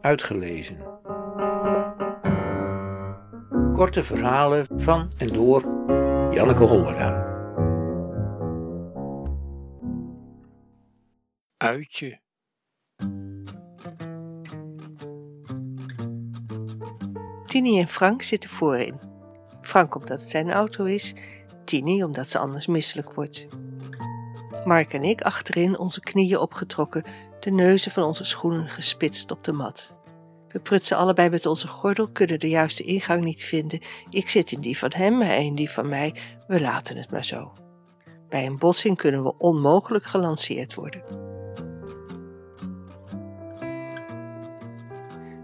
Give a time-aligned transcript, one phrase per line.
[0.00, 0.78] Uitgelezen.
[3.72, 5.62] Korte verhalen van en door
[6.34, 7.28] Janneke Hollera.
[11.56, 12.20] Uitje.
[17.46, 19.00] Tini en Frank zitten voorin.
[19.60, 21.14] Frank omdat het zijn auto is,
[21.64, 23.46] Tini omdat ze anders misselijk wordt.
[24.64, 27.04] Mark en ik achterin, onze knieën opgetrokken,
[27.42, 29.94] de neuzen van onze schoenen gespitst op de mat.
[30.48, 33.80] We prutsen allebei met onze gordel, kunnen de juiste ingang niet vinden.
[34.10, 36.14] Ik zit in die van hem, hij in die van mij.
[36.46, 37.52] We laten het maar zo.
[38.28, 41.02] Bij een botsing kunnen we onmogelijk gelanceerd worden.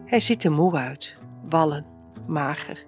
[0.04, 1.16] Hij ziet er moe uit,
[1.48, 1.86] wallen,
[2.26, 2.84] mager.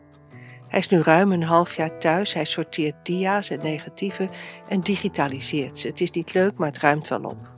[0.69, 2.33] Hij is nu ruim een half jaar thuis.
[2.33, 4.31] Hij sorteert dia's en negatieven
[4.69, 5.87] en digitaliseert ze.
[5.87, 7.58] Het is niet leuk, maar het ruimt wel op.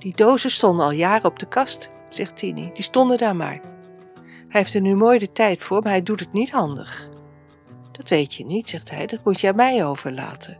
[0.00, 2.70] Die dozen stonden al jaren op de kast, zegt Tini.
[2.74, 3.60] Die stonden daar maar.
[4.48, 7.08] Hij heeft er nu mooi de tijd voor, maar hij doet het niet handig.
[7.92, 9.06] Dat weet je niet, zegt hij.
[9.06, 10.58] Dat moet je aan mij overlaten.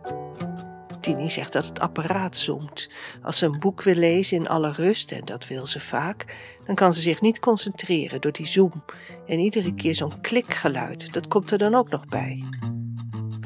[0.99, 2.89] Tini zegt dat het apparaat zoomt.
[3.21, 6.35] Als ze een boek wil lezen in alle rust, en dat wil ze vaak,
[6.65, 8.83] dan kan ze zich niet concentreren door die zoom.
[9.27, 12.43] En iedere keer zo'n klikgeluid, dat komt er dan ook nog bij.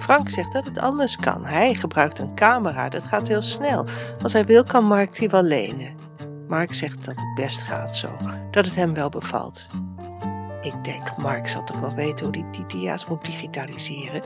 [0.06, 1.46] Frank zegt dat het anders kan.
[1.46, 3.86] Hij gebruikt een camera, dat gaat heel snel.
[4.22, 5.96] Als hij wil kan Mark die wel lenen.
[6.48, 8.10] Mark zegt dat het best gaat zo,
[8.52, 9.70] dat het hem wel bevalt.
[10.62, 14.22] Ik denk, Mark zal toch wel weten hoe hij die dia's moet digitaliseren.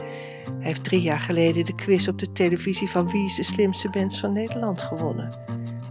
[0.45, 3.89] Hij heeft drie jaar geleden de quiz op de televisie van Wie is de slimste
[3.91, 5.33] mens van Nederland gewonnen.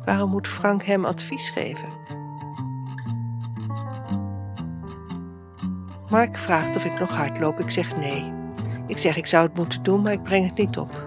[0.05, 1.89] Waarom moet Frank hem advies geven?
[6.11, 7.61] Mark vraagt of ik nog hardloop.
[7.61, 8.38] Ik zeg nee.
[8.99, 11.07] Ik zeg ik zou het moeten doen, maar ik breng het niet op.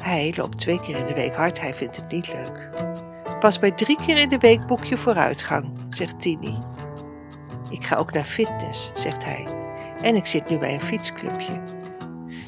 [0.00, 2.70] Hij loopt twee keer in de week hard, hij vindt het niet leuk.
[3.40, 6.58] Pas bij drie keer in de week boek je vooruitgang, zegt Tini.
[7.70, 9.46] Ik ga ook naar fitness, zegt hij.
[10.00, 11.62] En ik zit nu bij een fietsclubje.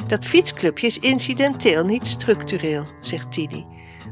[0.06, 3.66] Dat fietsclubje is incidenteel, niet structureel, zegt Tini.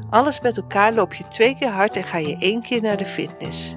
[0.09, 3.05] Alles met elkaar loop je twee keer hard en ga je één keer naar de
[3.05, 3.75] fitness.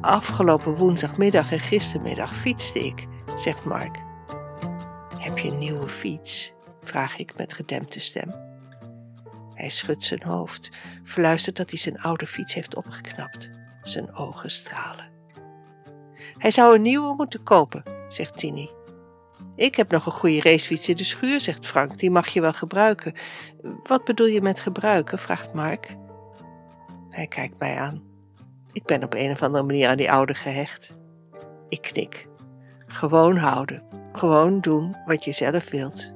[0.00, 4.06] Afgelopen woensdagmiddag en gistermiddag fietste ik, zegt Mark.
[5.18, 6.52] Heb je een nieuwe fiets?
[6.82, 8.34] vraag ik met gedempte stem.
[9.54, 10.70] Hij schudt zijn hoofd,
[11.04, 13.50] fluistert dat hij zijn oude fiets heeft opgeknapt.
[13.82, 15.10] Zijn ogen stralen.
[16.38, 18.70] Hij zou een nieuwe moeten kopen, zegt Tini.
[19.54, 21.98] Ik heb nog een goede racefiets in de schuur, zegt Frank.
[21.98, 23.14] Die mag je wel gebruiken.
[23.82, 25.18] Wat bedoel je met gebruiken?
[25.18, 25.96] vraagt Mark.
[27.10, 28.02] Hij kijkt mij aan.
[28.72, 30.96] Ik ben op een of andere manier aan die oude gehecht.
[31.68, 32.28] Ik knik.
[32.86, 33.97] Gewoon houden.
[34.18, 36.12] Gewoon doen wat je zelf wilt.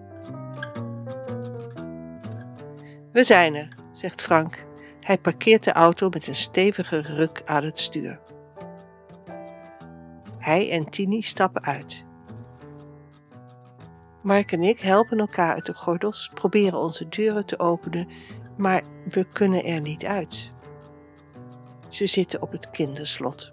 [3.13, 4.67] We zijn er, zegt Frank.
[5.01, 8.21] Hij parkeert de auto met een stevige ruk aan het stuur.
[10.39, 12.05] Hij en Tini stappen uit.
[14.23, 18.09] Mark en ik helpen elkaar uit de gordels, proberen onze deuren te openen,
[18.57, 20.53] maar we kunnen er niet uit.
[21.89, 23.53] Ze zitten op het kinderslot.